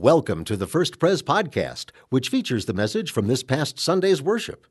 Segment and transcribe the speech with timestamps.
[0.00, 4.68] Welcome to the First Pres podcast, which features the message from this past Sunday's worship.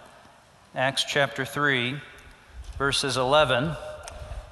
[0.73, 1.99] Acts chapter 3,
[2.77, 3.73] verses 11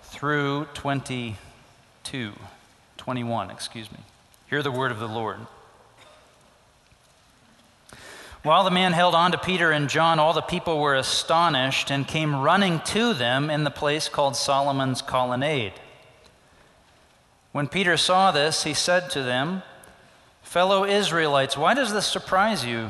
[0.04, 2.34] through 22,
[2.98, 4.00] 21, excuse me.
[4.50, 5.40] Hear the word of the Lord.
[8.44, 12.06] While the man held on to Peter and John, all the people were astonished and
[12.06, 15.74] came running to them in the place called Solomon's Colonnade.
[17.54, 19.64] When Peter saw this, he said to them,
[20.42, 22.90] Fellow Israelites, why does this surprise you?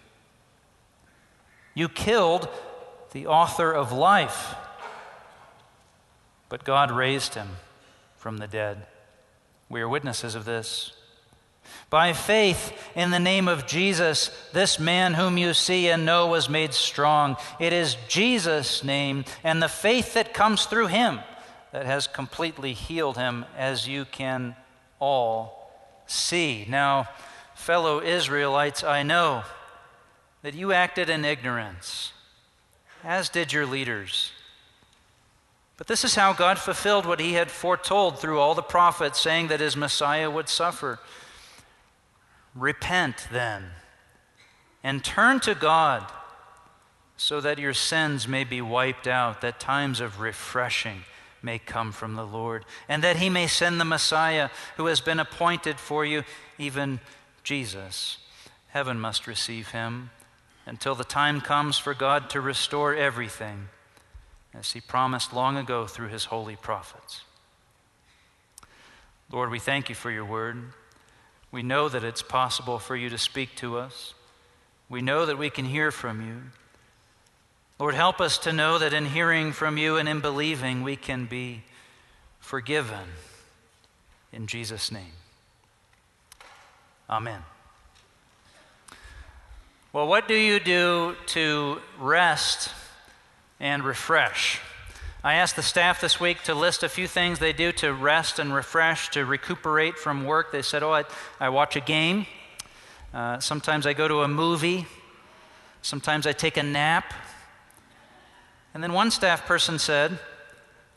[1.73, 2.49] You killed
[3.11, 4.55] the author of life,
[6.49, 7.49] but God raised him
[8.17, 8.85] from the dead.
[9.69, 10.91] We are witnesses of this.
[11.89, 16.49] By faith in the name of Jesus, this man whom you see and know was
[16.49, 17.37] made strong.
[17.59, 21.19] It is Jesus' name and the faith that comes through him
[21.71, 24.55] that has completely healed him, as you can
[24.99, 25.71] all
[26.05, 26.65] see.
[26.67, 27.07] Now,
[27.55, 29.43] fellow Israelites, I know
[30.41, 32.13] that you acted in ignorance,
[33.03, 34.31] as did your leaders.
[35.77, 39.47] But this is how God fulfilled what he had foretold through all the prophets, saying
[39.47, 40.99] that his Messiah would suffer.
[42.53, 43.71] Repent then
[44.83, 46.05] and turn to God
[47.17, 51.03] so that your sins may be wiped out, that times of refreshing
[51.43, 55.19] may come from the Lord, and that he may send the Messiah who has been
[55.19, 56.23] appointed for you,
[56.57, 56.99] even
[57.43, 58.17] Jesus.
[58.69, 60.11] Heaven must receive him
[60.71, 63.67] until the time comes for God to restore everything,
[64.53, 67.23] as He promised long ago through His holy prophets.
[69.29, 70.63] Lord, we thank you for your word.
[71.51, 74.13] We know that it's possible for you to speak to us.
[74.89, 76.37] We know that we can hear from you.
[77.77, 81.25] Lord, help us to know that in hearing from you and in believing, we can
[81.25, 81.63] be
[82.39, 83.09] forgiven.
[84.31, 85.11] In Jesus' name.
[87.09, 87.41] Amen.
[89.93, 92.69] Well, what do you do to rest
[93.59, 94.61] and refresh?
[95.21, 98.39] I asked the staff this week to list a few things they do to rest
[98.39, 100.53] and refresh, to recuperate from work.
[100.53, 101.03] They said, Oh, I,
[101.41, 102.25] I watch a game.
[103.13, 104.85] Uh, sometimes I go to a movie.
[105.81, 107.13] Sometimes I take a nap.
[108.73, 110.17] And then one staff person said,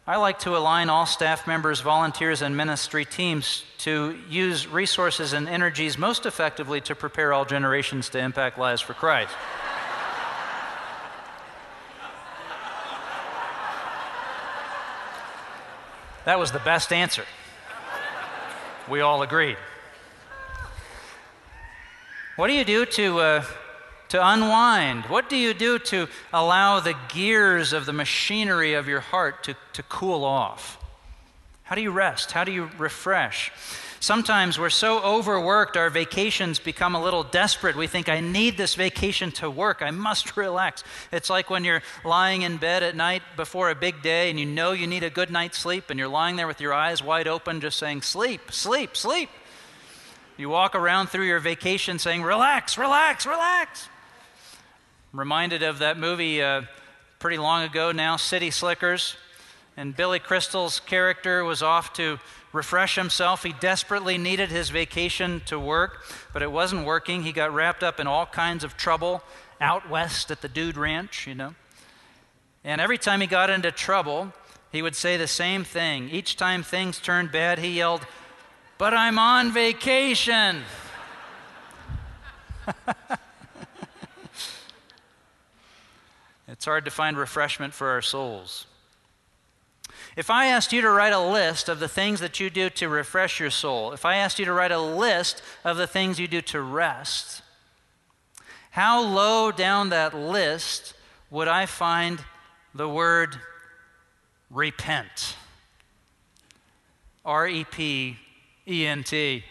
[0.07, 5.49] I like to align all staff members, volunteers, and ministry teams to use resources and
[5.49, 9.33] energies most effectively to prepare all generations to impact lives for Christ.
[16.27, 17.25] that was the best answer.
[18.91, 19.57] We all agreed.
[22.37, 23.45] What do you do to uh,
[24.15, 25.07] to unwind?
[25.07, 29.57] What do you do to allow the gears of the machinery of your heart to,
[29.73, 30.79] to cool off?
[31.65, 32.31] How do you rest?
[32.31, 33.51] How do you refresh?
[33.99, 37.75] Sometimes we're so overworked, our vacations become a little desperate.
[37.75, 39.83] We think, I need this vacation to work.
[39.83, 40.85] I must relax.
[41.11, 44.47] It's like when you're lying in bed at night before a big day and you
[44.47, 47.27] know you need a good night's sleep, and you're lying there with your eyes wide
[47.27, 49.31] open, just saying, Sleep, sleep, sleep.
[50.37, 53.89] You walk around through your vacation saying, Relax, relax, relax
[55.15, 56.63] reminded of that movie uh,
[57.21, 59.17] pretty long ago now, City Slickers.
[59.77, 62.19] And Billy Crystal's character was off to
[62.53, 63.45] refresh himself.
[63.45, 67.23] He desperately needed his vacation to work, but it wasn't working.
[67.23, 69.23] He got wrapped up in all kinds of trouble
[69.61, 71.55] out west at the Dude Ranch, you know.
[72.65, 74.33] And every time he got into trouble,
[74.73, 76.09] he would say the same thing.
[76.11, 78.05] Each time things turned bad, he yelled,
[78.79, 80.63] But I'm on vacation.
[86.55, 88.67] It's hard to find refreshment for our souls.
[90.17, 92.89] If I asked you to write a list of the things that you do to
[92.89, 96.29] refresh your soul, if I asked you to write a list of the things you
[96.29, 97.43] do to rest,
[98.71, 100.95] how low down that list
[101.29, 102.21] would I find
[102.73, 103.37] the word
[104.49, 105.35] repent.
[107.25, 108.17] R E P
[108.69, 109.43] E N T.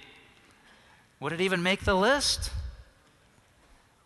[1.19, 2.49] Would it even make the list?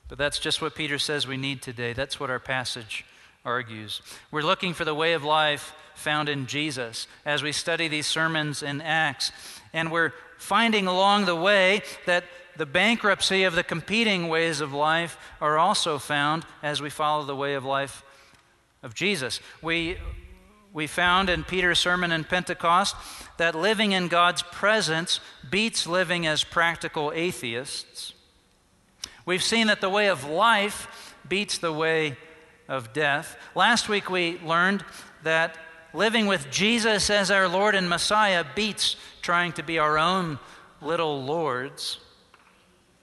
[0.07, 1.94] But that's just what Peter says we need today.
[1.94, 3.06] That's what our passage
[3.44, 4.01] argues.
[4.31, 8.62] We're looking for the way of life found in Jesus as we study these sermons
[8.62, 9.31] in Acts.
[9.74, 12.24] And we're finding along the way that
[12.56, 17.36] the bankruptcy of the competing ways of life are also found as we follow the
[17.36, 18.04] way of life
[18.83, 19.39] of Jesus.
[19.62, 19.98] We,
[20.74, 22.95] we found in Peter's sermon in Pentecost
[23.38, 25.19] that living in God's presence
[25.50, 28.13] beats living as practical atheists.
[29.27, 32.15] We've seen that the way of life beats the way
[32.69, 33.38] of death.
[33.56, 34.85] Last week we learned
[35.24, 35.57] that
[35.94, 40.39] living with Jesus as our Lord and Messiah beats trying to be our own
[40.81, 42.00] little lords.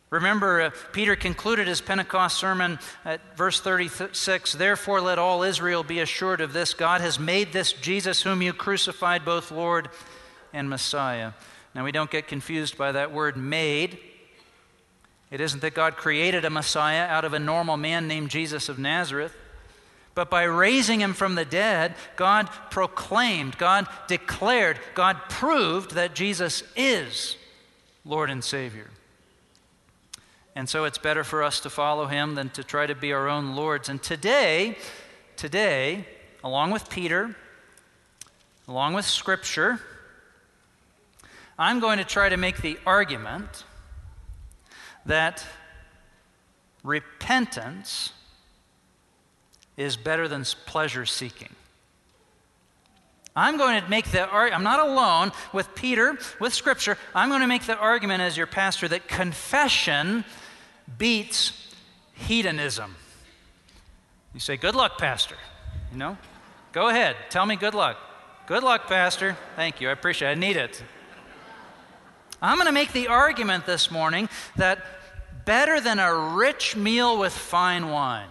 [0.08, 6.00] Remember, uh, Peter concluded his Pentecost sermon at verse 36 Therefore, let all Israel be
[6.00, 9.90] assured of this God has made this Jesus, whom you crucified, both Lord
[10.54, 11.32] and Messiah.
[11.74, 13.98] Now, we don't get confused by that word made.
[15.34, 18.78] It isn't that God created a Messiah out of a normal man named Jesus of
[18.78, 19.34] Nazareth.
[20.14, 26.62] But by raising him from the dead, God proclaimed, God declared, God proved that Jesus
[26.76, 27.34] is
[28.04, 28.90] Lord and Savior.
[30.54, 33.28] And so it's better for us to follow him than to try to be our
[33.28, 33.88] own lords.
[33.88, 34.78] And today,
[35.34, 36.06] today,
[36.44, 37.34] along with Peter,
[38.68, 39.80] along with Scripture,
[41.58, 43.64] I'm going to try to make the argument
[45.06, 45.46] that
[46.82, 48.12] repentance
[49.76, 51.50] is better than pleasure seeking.
[53.36, 56.96] I'm going to make the I'm not alone with Peter, with Scripture.
[57.14, 60.24] I'm going to make the argument as your pastor that confession
[60.98, 61.74] beats
[62.14, 62.94] hedonism.
[64.34, 65.36] You say, Good luck, Pastor.
[65.92, 66.18] You know?
[66.72, 67.16] Go ahead.
[67.30, 67.96] Tell me good luck.
[68.46, 69.36] Good luck, Pastor.
[69.56, 69.88] Thank you.
[69.88, 70.32] I appreciate it.
[70.32, 70.82] I need it.
[72.44, 74.84] I'm going to make the argument this morning that
[75.46, 78.28] better than a rich meal with fine wine,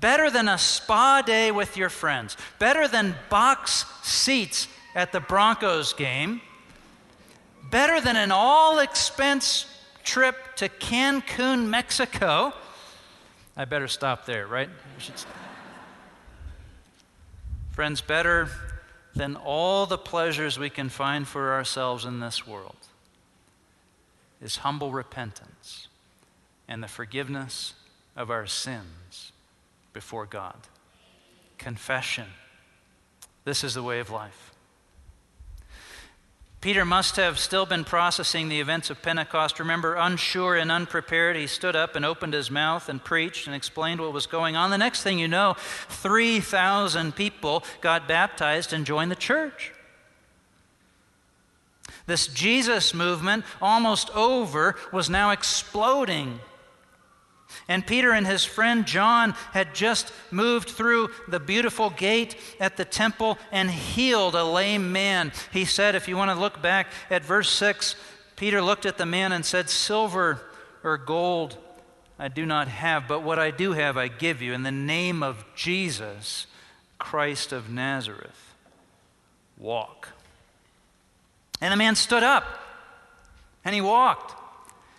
[0.00, 4.66] better than a spa day with your friends, better than box seats
[4.96, 6.40] at the Broncos game,
[7.70, 9.66] better than an all expense
[10.02, 12.52] trip to Cancun, Mexico.
[13.56, 14.70] I better stop there, right?
[17.70, 18.48] Friends, better
[19.16, 22.76] than all the pleasures we can find for ourselves in this world
[24.42, 25.88] is humble repentance
[26.68, 27.74] and the forgiveness
[28.14, 29.32] of our sins
[29.94, 30.56] before God.
[31.56, 32.26] Confession.
[33.44, 34.52] This is the way of life.
[36.66, 39.60] Peter must have still been processing the events of Pentecost.
[39.60, 44.00] Remember, unsure and unprepared, he stood up and opened his mouth and preached and explained
[44.00, 44.70] what was going on.
[44.70, 49.70] The next thing you know, 3,000 people got baptized and joined the church.
[52.06, 56.40] This Jesus movement, almost over, was now exploding.
[57.68, 62.84] And Peter and his friend John had just moved through the beautiful gate at the
[62.84, 65.32] temple and healed a lame man.
[65.52, 67.96] He said, if you want to look back at verse 6,
[68.36, 70.40] Peter looked at the man and said, Silver
[70.84, 71.58] or gold
[72.18, 74.54] I do not have, but what I do have I give you.
[74.54, 76.46] In the name of Jesus,
[76.98, 78.54] Christ of Nazareth,
[79.58, 80.08] walk.
[81.60, 82.44] And the man stood up
[83.64, 84.34] and he walked.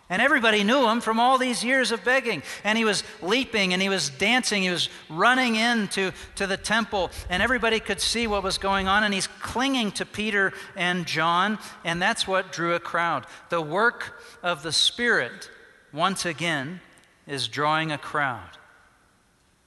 [0.09, 2.41] And everybody knew him from all these years of begging.
[2.63, 4.63] And he was leaping and he was dancing.
[4.63, 9.03] He was running into to the temple, and everybody could see what was going on.
[9.03, 13.25] And he's clinging to Peter and John, and that's what drew a crowd.
[13.49, 15.49] The work of the Spirit,
[15.91, 16.79] once again,
[17.27, 18.57] is drawing a crowd.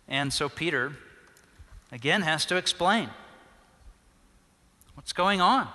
[0.09, 0.93] And so Peter,
[1.93, 3.11] again, has to explain
[4.95, 5.69] what's going on.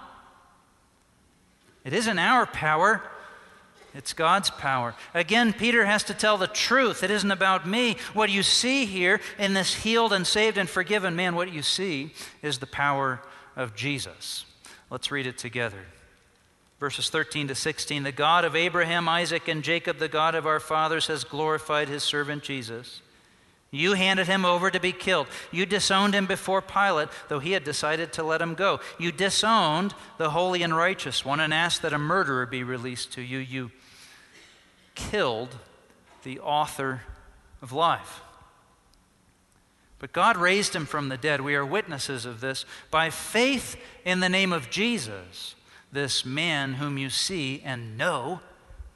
[1.84, 3.04] It isn't our power
[3.96, 4.94] it's God's power.
[5.14, 7.02] Again, Peter has to tell the truth.
[7.02, 7.96] It isn't about me.
[8.14, 12.12] What you see here in this healed and saved and forgiven man, what you see
[12.42, 13.22] is the power
[13.56, 14.46] of Jesus.
[14.90, 15.80] Let's read it together.
[16.80, 20.60] Verses 13 to 16 The God of Abraham, Isaac, and Jacob, the God of our
[20.60, 23.02] fathers, has glorified his servant Jesus.
[23.72, 25.28] You handed him over to be killed.
[25.52, 28.80] You disowned him before Pilate, though he had decided to let him go.
[29.00, 33.22] You disowned the holy and righteous one and asked that a murderer be released to
[33.22, 33.38] you.
[33.38, 33.72] You
[34.96, 35.58] killed
[36.24, 37.02] the author
[37.62, 38.22] of life.
[40.00, 41.42] But God raised him from the dead.
[41.42, 42.66] We are witnesses of this.
[42.92, 45.56] By faith in the name of Jesus,
[45.92, 48.42] this man whom you see and know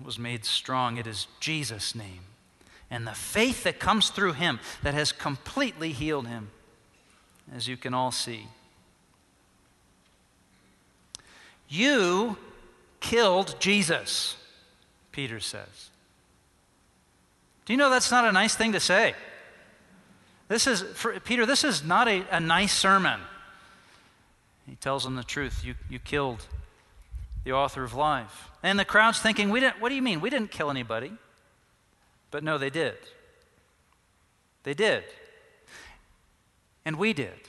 [0.04, 0.98] was made strong.
[0.98, 2.22] It is Jesus' name.
[2.92, 6.50] And the faith that comes through him that has completely healed him.
[7.56, 8.48] as you can all see.
[11.68, 12.38] You
[13.00, 14.36] killed Jesus,
[15.12, 15.89] Peter says.
[17.70, 19.14] Do you know that's not a nice thing to say?
[20.48, 23.20] This is, for, Peter, this is not a, a nice sermon.
[24.66, 25.64] He tells them the truth.
[25.64, 26.48] You, you killed
[27.44, 28.50] the author of life.
[28.64, 30.20] And the crowd's thinking, we didn't, what do you mean?
[30.20, 31.12] We didn't kill anybody.
[32.32, 32.96] But no, they did.
[34.64, 35.04] They did.
[36.84, 37.40] And we did.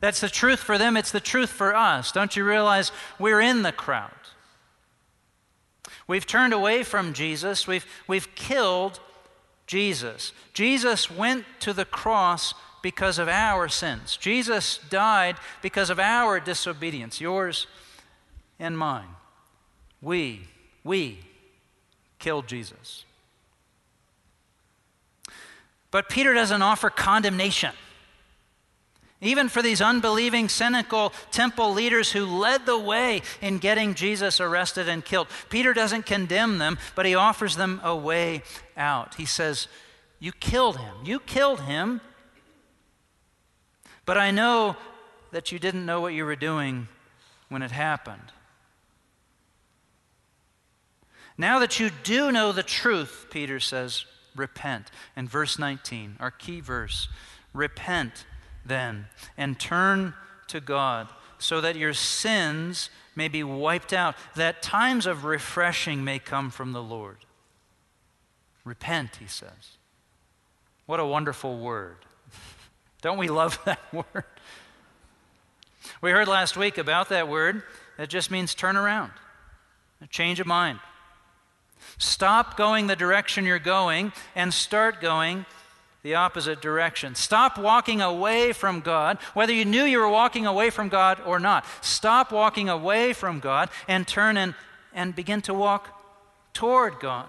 [0.00, 2.12] That's the truth for them, it's the truth for us.
[2.12, 4.12] Don't you realize we're in the crowd?
[6.06, 9.00] We've turned away from Jesus, we've, we've killed
[9.66, 10.32] Jesus.
[10.52, 14.16] Jesus went to the cross because of our sins.
[14.16, 17.66] Jesus died because of our disobedience, yours
[18.60, 19.08] and mine.
[20.00, 20.42] We,
[20.84, 21.18] we
[22.20, 23.04] killed Jesus.
[25.90, 27.72] But Peter doesn't offer condemnation.
[29.20, 34.88] Even for these unbelieving, cynical temple leaders who led the way in getting Jesus arrested
[34.88, 38.42] and killed, Peter doesn't condemn them, but he offers them a way
[38.76, 39.14] out.
[39.14, 39.68] He says,
[40.20, 40.94] You killed him.
[41.04, 42.02] You killed him.
[44.04, 44.76] But I know
[45.32, 46.88] that you didn't know what you were doing
[47.48, 48.32] when it happened.
[51.38, 54.04] Now that you do know the truth, Peter says,
[54.34, 54.90] repent.
[55.14, 57.08] And verse 19, our key verse,
[57.52, 58.26] repent
[58.68, 59.06] then
[59.36, 60.14] and turn
[60.48, 61.08] to God
[61.38, 66.72] so that your sins may be wiped out, that times of refreshing may come from
[66.72, 67.18] the Lord.
[68.64, 69.78] Repent, he says.
[70.86, 71.96] What a wonderful word.
[73.00, 74.24] Don't we love that word?
[76.00, 77.62] We heard last week about that word.
[77.98, 79.12] It just means turn around,
[80.02, 80.80] a change of mind.
[81.98, 85.46] Stop going the direction you're going and start going
[86.06, 87.16] the opposite direction.
[87.16, 91.40] Stop walking away from God, whether you knew you were walking away from God or
[91.40, 91.66] not.
[91.80, 94.54] Stop walking away from God and turn and,
[94.94, 95.88] and begin to walk
[96.54, 97.26] toward God.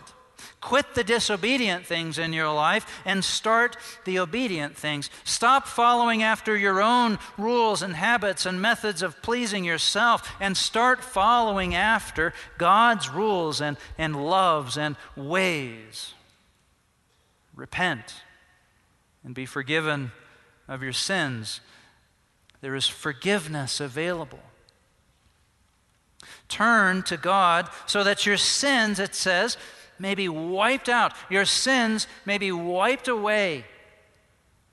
[0.61, 5.09] Quit the disobedient things in your life and start the obedient things.
[5.23, 11.03] Stop following after your own rules and habits and methods of pleasing yourself and start
[11.03, 16.13] following after God's rules and, and loves and ways.
[17.55, 18.21] Repent
[19.27, 20.09] and be forgiven
[20.69, 21.59] of your sins.
[22.61, 24.39] There is forgiveness available.
[26.47, 29.57] Turn to God so that your sins, it says,
[29.99, 31.11] may be wiped out.
[31.29, 33.65] Your sins may be wiped away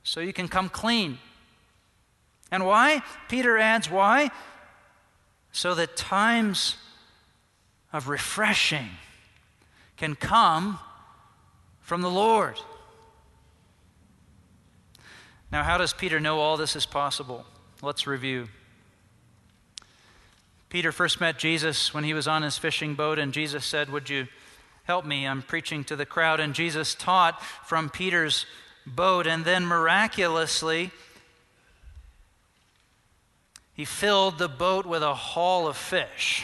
[0.05, 1.19] so you can come clean.
[2.53, 3.03] And why?
[3.29, 4.31] Peter adds, why?
[5.51, 6.77] So that times
[7.93, 8.91] of refreshing
[9.97, 10.79] can come
[11.81, 12.57] from the Lord.
[15.55, 17.47] Now, how does Peter know all this is possible?
[17.81, 18.49] Let's review.
[20.69, 24.11] Peter first met Jesus when he was on his fishing boat, and Jesus said, Would
[24.11, 24.27] you
[24.83, 26.41] Help me, I'm preaching to the crowd.
[26.41, 28.47] And Jesus taught from Peter's
[28.85, 30.91] boat, and then miraculously,
[33.75, 36.43] he filled the boat with a haul of fish.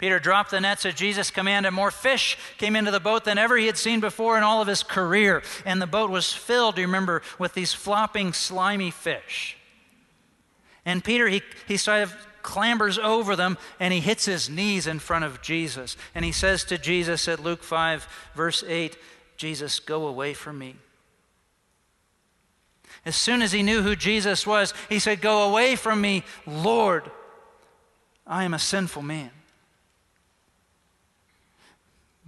[0.00, 3.36] Peter dropped the nets at Jesus' command, and more fish came into the boat than
[3.36, 5.42] ever he had seen before in all of his career.
[5.66, 9.58] And the boat was filled, you remember, with these flopping, slimy fish.
[10.86, 15.00] And Peter, he, he sort of clambers over them and he hits his knees in
[15.00, 15.98] front of Jesus.
[16.14, 18.96] And he says to Jesus at Luke 5, verse 8,
[19.36, 20.76] Jesus, go away from me.
[23.04, 27.10] As soon as he knew who Jesus was, he said, Go away from me, Lord.
[28.26, 29.30] I am a sinful man.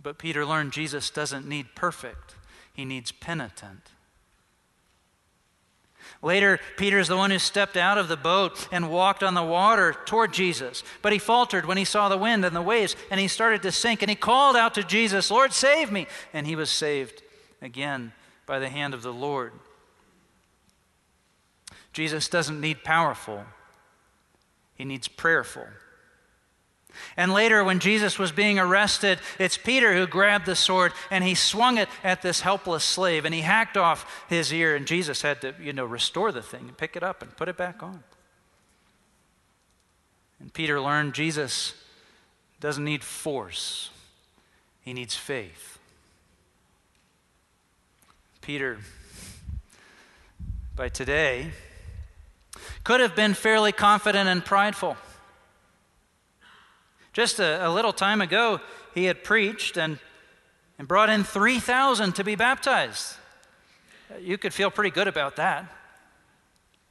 [0.02, 2.34] But Peter learned Jesus doesn't need perfect,
[2.72, 3.90] he needs penitent.
[6.20, 9.42] Later, Peter is the one who stepped out of the boat and walked on the
[9.42, 10.84] water toward Jesus.
[11.00, 13.72] But he faltered when he saw the wind and the waves, and he started to
[13.72, 14.02] sink.
[14.02, 16.06] And he called out to Jesus, Lord, save me!
[16.32, 17.22] And he was saved
[17.60, 18.12] again
[18.46, 19.52] by the hand of the Lord.
[21.92, 23.44] Jesus doesn't need powerful,
[24.74, 25.66] he needs prayerful.
[27.16, 31.34] And later, when Jesus was being arrested, it's Peter who grabbed the sword and he
[31.34, 34.76] swung it at this helpless slave and he hacked off his ear.
[34.76, 37.48] And Jesus had to, you know, restore the thing and pick it up and put
[37.48, 38.02] it back on.
[40.40, 41.74] And Peter learned Jesus
[42.60, 43.90] doesn't need force,
[44.82, 45.78] he needs faith.
[48.40, 48.78] Peter,
[50.74, 51.52] by today,
[52.82, 54.96] could have been fairly confident and prideful.
[57.12, 58.60] Just a, a little time ago,
[58.94, 59.98] he had preached and,
[60.78, 63.16] and brought in 3,000 to be baptized.
[64.20, 65.70] You could feel pretty good about that.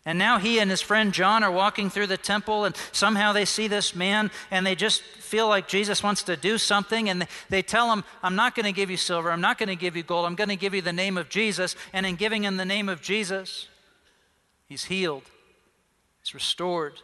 [0.03, 3.45] And now he and his friend John are walking through the temple, and somehow they
[3.45, 7.07] see this man, and they just feel like Jesus wants to do something.
[7.07, 9.75] And they tell him, I'm not going to give you silver, I'm not going to
[9.75, 11.75] give you gold, I'm going to give you the name of Jesus.
[11.93, 13.67] And in giving him the name of Jesus,
[14.67, 15.23] he's healed,
[16.23, 16.99] he's restored.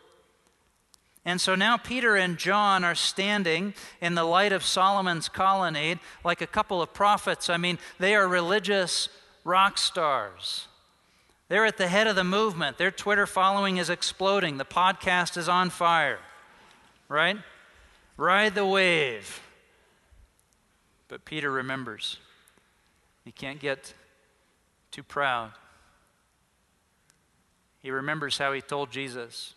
[1.27, 6.39] And so now Peter and John are standing in the light of Solomon's colonnade like
[6.39, 7.50] a couple of prophets.
[7.50, 9.10] I mean, they are religious
[9.43, 10.67] rock stars.
[11.50, 12.77] They're at the head of the movement.
[12.77, 14.57] Their Twitter following is exploding.
[14.57, 16.19] The podcast is on fire,
[17.10, 17.38] right?
[18.15, 19.41] Ride the wave.
[21.10, 22.19] But Peter remembers.
[23.25, 23.93] He can't get
[24.91, 25.51] too proud.
[27.81, 29.55] He remembers how he told Jesus,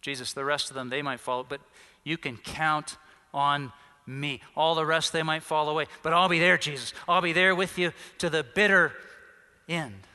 [0.00, 1.60] Jesus, the rest of them, they might follow, but
[2.04, 2.96] you can count
[3.34, 3.72] on
[4.06, 4.40] me.
[4.56, 5.86] All the rest, they might fall away.
[6.02, 6.92] But I'll be there, Jesus.
[7.08, 8.92] I'll be there with you to the bitter
[9.68, 10.06] end.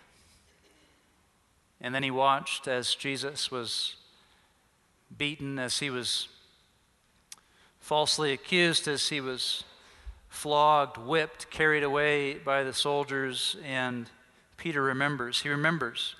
[1.79, 3.95] And then he watched as Jesus was
[5.15, 6.27] beaten, as he was
[7.79, 9.63] falsely accused, as he was
[10.29, 13.55] flogged, whipped, carried away by the soldiers.
[13.63, 14.09] And
[14.57, 15.41] Peter remembers.
[15.41, 16.15] He remembers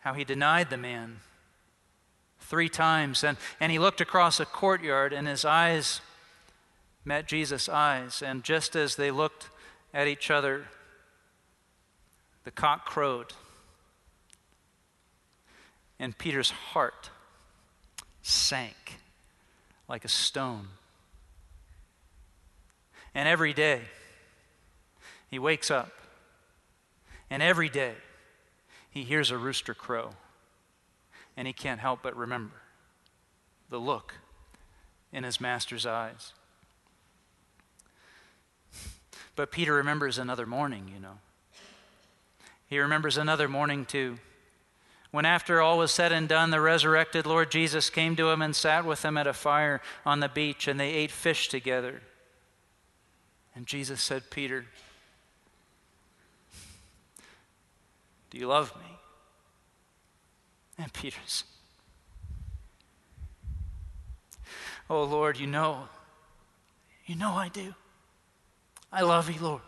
[0.00, 1.20] how he denied the man
[2.46, 3.22] three times.
[3.22, 6.00] And, and he looked across a courtyard, and his eyes
[7.04, 8.22] met Jesus' eyes.
[8.22, 9.50] And just as they looked
[9.92, 10.66] at each other,
[12.44, 13.32] the cock crowed
[15.98, 17.10] and Peter's heart
[18.22, 18.98] sank
[19.88, 20.68] like a stone.
[23.14, 23.82] And every day,
[25.30, 25.92] he wakes up,
[27.30, 27.94] and every day,
[28.90, 30.10] he hears a rooster crow,
[31.36, 32.56] and he can't help but remember
[33.68, 34.14] the look
[35.12, 36.32] in his master's eyes.
[39.34, 41.18] But Peter remembers another morning, you know.
[42.68, 44.18] He remembers another morning too
[45.16, 48.54] when, after all was said and done, the resurrected Lord Jesus came to him and
[48.54, 52.02] sat with him at a fire on the beach, and they ate fish together.
[53.54, 54.66] And Jesus said, Peter,
[58.28, 58.95] do you love me?
[60.78, 61.44] And Peter's,
[64.88, 65.88] Oh Lord, you know,
[67.06, 67.74] you know I do.
[68.92, 69.62] I love you, Lord.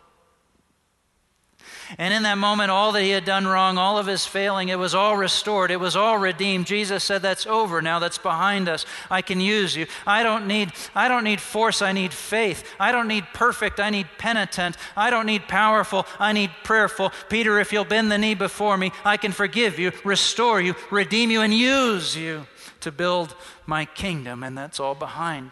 [1.97, 4.77] And in that moment, all that he had done wrong, all of his failing, it
[4.77, 5.71] was all restored.
[5.71, 6.67] It was all redeemed.
[6.67, 7.97] Jesus said, That's over now.
[7.99, 8.85] That's behind us.
[9.09, 9.87] I can use you.
[10.05, 11.81] I don't need, I don't need force.
[11.81, 12.63] I need faith.
[12.79, 13.79] I don't need perfect.
[13.79, 14.77] I need penitent.
[14.95, 16.05] I don't need powerful.
[16.19, 17.11] I need prayerful.
[17.27, 21.31] Peter, if you'll bend the knee before me, I can forgive you, restore you, redeem
[21.31, 22.45] you, and use you
[22.81, 24.43] to build my kingdom.
[24.43, 25.51] And that's all behind.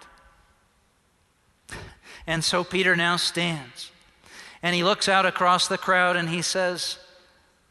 [2.28, 3.92] And so Peter now stands
[4.64, 6.98] and he looks out across the crowd and he says,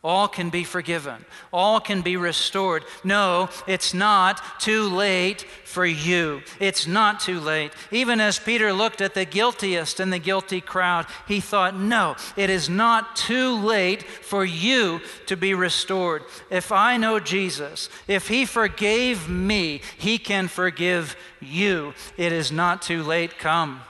[0.05, 2.85] All can be forgiven, all can be restored.
[3.03, 6.43] No, it's not too late for you.
[6.61, 7.73] It's not too late.
[7.91, 12.51] Even as Peter looked at the guiltiest in the guilty crowd, he thought, No, it
[12.51, 16.23] is not too late for you to be restored.
[16.51, 21.95] If I know Jesus, if he forgave me, he can forgive you.
[22.17, 23.39] It is not too late.
[23.39, 23.83] Come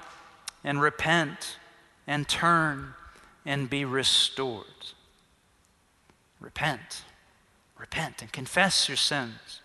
[0.64, 1.55] and repent
[2.06, 2.94] and turn
[3.44, 4.66] and be restored.
[6.40, 7.02] Repent.
[7.78, 9.60] Repent and confess your sins.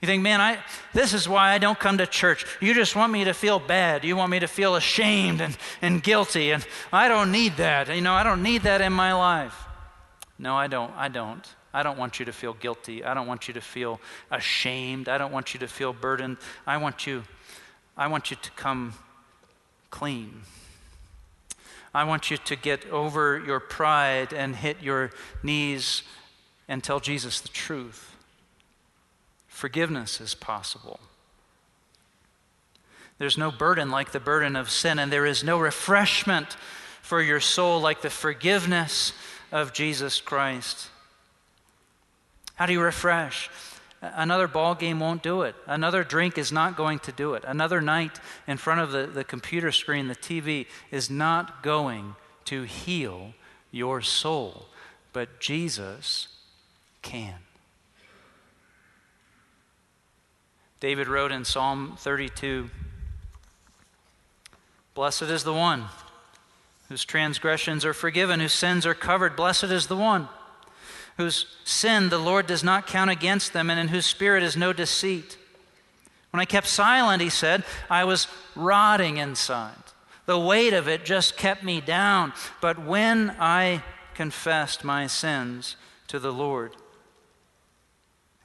[0.00, 0.58] You think, man, I,
[0.92, 2.44] this is why I don't come to church.
[2.60, 4.04] You just want me to feel bad.
[4.04, 6.52] You want me to feel ashamed and, and guilty.
[6.52, 7.94] And I don't need that.
[7.94, 9.54] You know, I don't need that in my life.
[10.38, 10.92] No, I don't.
[10.96, 11.46] I don't.
[11.72, 13.04] I don't want you to feel guilty.
[13.04, 15.08] I don't want you to feel ashamed.
[15.08, 16.38] I don't want you to feel burdened.
[16.66, 17.22] I want you,
[17.96, 18.94] I want you to come
[19.90, 20.42] clean.
[21.92, 25.10] I want you to get over your pride and hit your
[25.42, 26.02] knees
[26.68, 28.14] and tell Jesus the truth.
[29.48, 31.00] Forgiveness is possible.
[33.18, 36.56] There's no burden like the burden of sin, and there is no refreshment
[37.02, 39.12] for your soul like the forgiveness
[39.52, 40.88] of Jesus Christ.
[42.54, 43.50] How do you refresh?
[44.02, 45.54] Another ball game won't do it.
[45.66, 47.44] Another drink is not going to do it.
[47.46, 52.14] Another night in front of the, the computer screen, the TV, is not going
[52.46, 53.34] to heal
[53.70, 54.66] your soul.
[55.12, 56.28] But Jesus
[57.02, 57.34] can.
[60.80, 62.70] David wrote in Psalm 32
[64.94, 65.86] Blessed is the one
[66.88, 69.36] whose transgressions are forgiven, whose sins are covered.
[69.36, 70.28] Blessed is the one
[71.16, 74.72] whose sin the Lord does not count against them, and in whose spirit is no
[74.72, 75.36] deceit.
[76.30, 79.74] When I kept silent, he said, I was rotting inside.
[80.26, 82.32] The weight of it just kept me down.
[82.60, 83.82] But when I
[84.14, 86.76] confessed my sins to the Lord,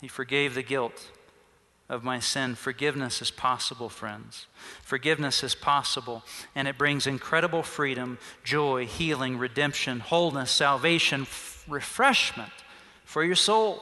[0.02, 1.12] He forgave the guilt
[1.88, 2.56] of my sin.
[2.56, 4.48] Forgiveness is possible, friends.
[4.82, 6.24] Forgiveness is possible,
[6.56, 12.52] and it brings incredible freedom, joy, healing, redemption, wholeness, salvation, f- refreshment
[13.04, 13.82] for your soul.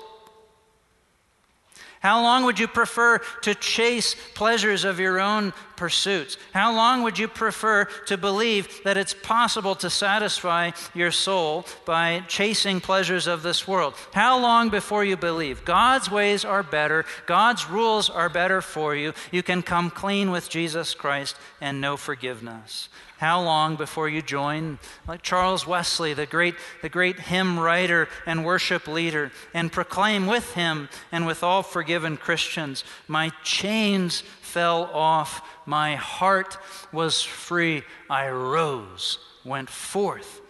[2.02, 6.38] How long would you prefer to chase pleasures of your own pursuits?
[6.54, 12.24] How long would you prefer to believe that it's possible to satisfy your soul by
[12.28, 13.96] chasing pleasures of this world?
[14.14, 19.14] How long before you believe God's ways are better, God's rules are better for you,
[19.32, 22.90] you can come clean with Jesus Christ and know forgiveness?
[23.24, 28.44] How long before you join, like Charles Wesley, the great, the great hymn writer and
[28.44, 35.42] worship leader, and proclaim with him and with all forgiven Christians, My chains fell off,
[35.66, 36.60] my heart
[36.92, 40.42] was free, I rose, went forth,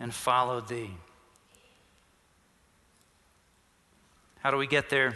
[0.00, 0.90] and followed thee.
[4.38, 5.14] How do we get there?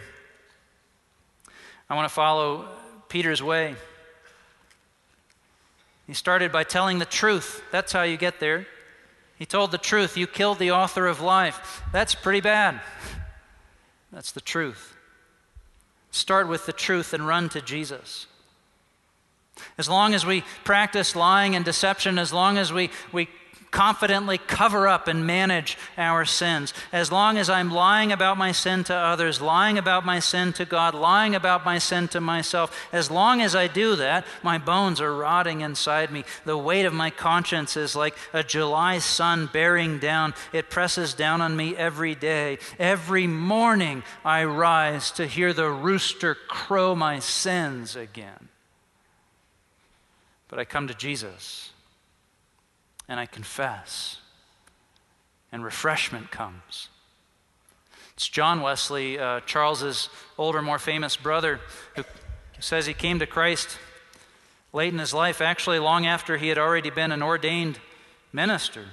[1.89, 2.67] I want to follow
[3.09, 3.75] Peter's way.
[6.05, 7.63] He started by telling the truth.
[7.71, 8.67] That's how you get there.
[9.39, 10.17] He told the truth.
[10.17, 11.81] You killed the author of life.
[11.91, 12.79] That's pretty bad.
[14.11, 14.95] That's the truth.
[16.11, 18.27] Start with the truth and run to Jesus.
[19.77, 23.27] As long as we practice lying and deception, as long as we, we
[23.75, 26.73] confidently cover up and manage our sins.
[26.93, 30.63] As long as I'm lying about my sin to others, lying about my sin to
[30.63, 35.01] God, lying about my sin to myself, as long as I do that, my bones
[35.01, 36.23] are rotting inside me.
[36.45, 40.33] The weight of my conscience is like a July sun bearing down.
[40.53, 42.59] It presses down on me every day.
[42.79, 48.47] Every morning I rise to hear the rooster crow my sins again.
[50.55, 51.71] But I come to Jesus
[53.09, 54.19] and I confess,
[55.51, 56.87] and refreshment comes.
[58.13, 61.59] It's John Wesley, uh, Charles's older, more famous brother,
[61.97, 62.05] who
[62.61, 63.77] says he came to Christ
[64.71, 67.79] late in his life, actually, long after he had already been an ordained
[68.31, 68.85] minister.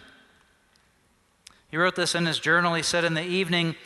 [1.70, 2.74] He wrote this in his journal.
[2.74, 3.76] He said, In the evening,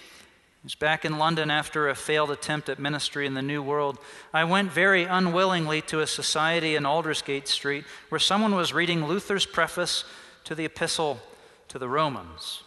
[0.66, 4.00] was back in London after a failed attempt at ministry in the New World.
[4.34, 9.46] I went very unwillingly to a society in Aldersgate Street where someone was reading Luther's
[9.46, 10.02] preface
[10.42, 11.20] to the epistle
[11.68, 12.64] to the Romans.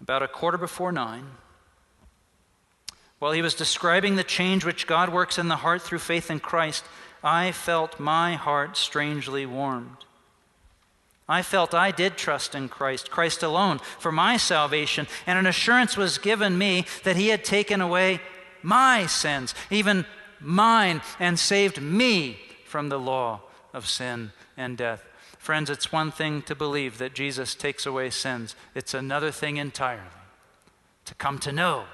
[0.00, 1.32] About a quarter before nine,
[3.18, 6.38] while he was describing the change which God works in the heart through faith in
[6.38, 6.84] Christ,
[7.24, 10.04] I felt my heart strangely warmed.
[11.28, 15.96] I felt I did trust in Christ, Christ alone, for my salvation, and an assurance
[15.96, 18.20] was given me that He had taken away
[18.62, 20.06] my sins, even
[20.40, 23.40] mine, and saved me from the law
[23.74, 25.04] of sin and death.
[25.38, 30.02] Friends, it's one thing to believe that Jesus takes away sins, it's another thing entirely
[31.04, 31.84] to come to know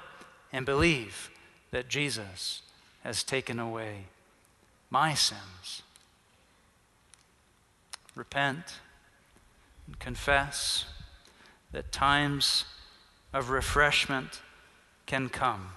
[0.51, 1.29] and believe
[1.71, 2.61] that Jesus
[3.03, 4.05] has taken away
[4.89, 5.83] my sins.
[8.15, 8.79] Repent
[9.87, 10.85] and confess
[11.71, 12.65] that times
[13.33, 14.41] of refreshment
[15.05, 15.69] can come.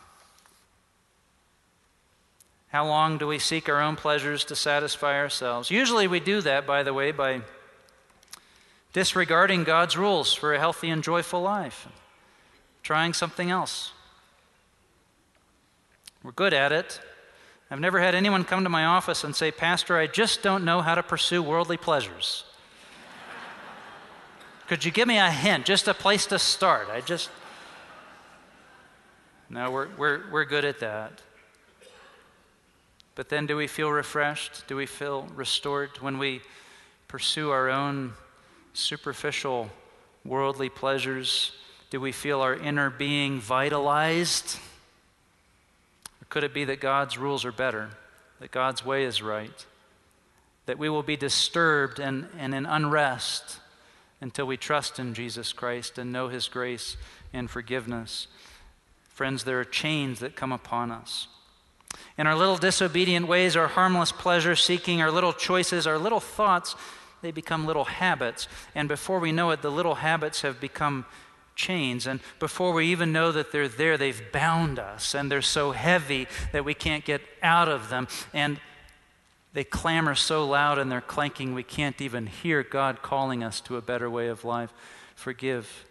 [2.68, 5.70] How long do we seek our own pleasures to satisfy ourselves?
[5.70, 7.40] Usually we do that, by the way, by
[8.92, 11.88] disregarding God's rules for a healthy and joyful life,
[12.82, 13.92] trying something else.
[16.22, 17.00] We're good at it.
[17.70, 20.80] I've never had anyone come to my office and say, Pastor, I just don't know
[20.80, 22.44] how to pursue worldly pleasures.
[24.68, 26.88] Could you give me a hint, just a place to start?
[26.90, 27.30] I just.
[29.48, 31.22] No, we're, we're, we're good at that.
[33.14, 34.66] But then do we feel refreshed?
[34.66, 36.42] Do we feel restored when we
[37.08, 38.12] pursue our own
[38.74, 39.70] superficial
[40.22, 41.52] worldly pleasures?
[41.88, 44.58] Do we feel our inner being vitalized?
[46.20, 47.88] Or could it be that God's rules are better,
[48.40, 49.64] that God's way is right,
[50.66, 53.60] that we will be disturbed and, and in unrest?
[54.20, 56.96] Until we trust in Jesus Christ and know His grace
[57.32, 58.26] and forgiveness.
[59.08, 61.28] Friends, there are chains that come upon us.
[62.16, 66.74] In our little disobedient ways, our harmless pleasure seeking, our little choices, our little thoughts,
[67.22, 68.48] they become little habits.
[68.74, 71.04] And before we know it, the little habits have become
[71.56, 72.06] chains.
[72.06, 75.14] And before we even know that they're there, they've bound us.
[75.14, 78.06] And they're so heavy that we can't get out of them.
[78.32, 78.60] And
[79.52, 83.76] they clamor so loud and they're clanking, we can't even hear God calling us to
[83.76, 84.72] a better way of life.
[85.14, 85.86] Forgive.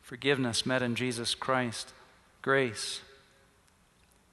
[0.00, 1.92] Forgiveness met in Jesus Christ.
[2.40, 3.00] Grace.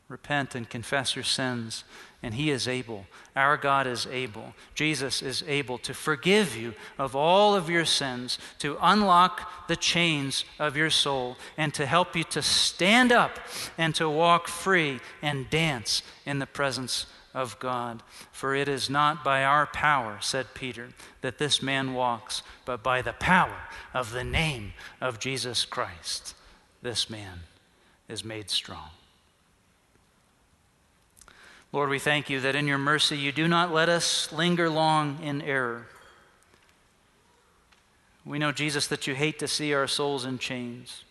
[0.07, 1.83] Repent and confess your sins,
[2.23, 3.05] and He is able.
[3.35, 4.55] Our God is able.
[4.73, 10.45] Jesus is able to forgive you of all of your sins, to unlock the chains
[10.57, 13.39] of your soul, and to help you to stand up
[13.77, 18.01] and to walk free and dance in the presence of God.
[18.31, 20.89] For it is not by our power, said Peter,
[21.21, 26.35] that this man walks, but by the power of the name of Jesus Christ,
[26.81, 27.41] this man
[28.07, 28.89] is made strong.
[31.71, 35.19] Lord, we thank you that in your mercy you do not let us linger long
[35.21, 35.85] in error.
[38.25, 41.03] We know, Jesus, that you hate to see our souls in chains,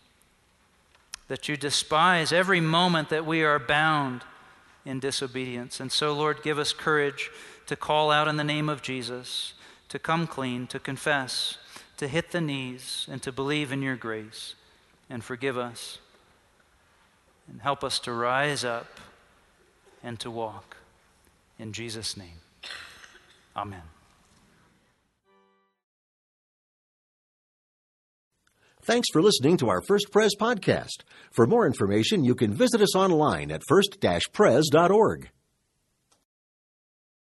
[1.29, 4.23] that you despise every moment that we are bound
[4.85, 5.81] in disobedience.
[5.81, 7.31] And so, Lord, give us courage
[7.67, 9.55] to call out in the name of Jesus,
[9.89, 11.59] to come clean, to confess,
[11.97, 14.55] to hit the knees, and to believe in your grace.
[15.11, 15.99] And forgive us.
[17.51, 19.01] And help us to rise up
[20.03, 20.77] and to walk.
[21.59, 22.41] In Jesus' name,
[23.57, 23.98] amen.
[28.89, 31.03] Thanks for listening to our First Pres podcast.
[31.33, 35.29] For more information, you can visit us online at first-pres.org.